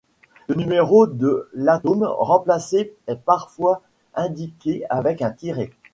Le 0.47 0.55
numéro 0.55 1.05
de 1.05 1.47
l'atome 1.53 2.03
remplacé 2.05 2.95
est 3.05 3.19
parfois 3.23 3.83
indiqué 4.15 4.83
avec 4.89 5.21
un 5.21 5.29
tiret. 5.29 5.69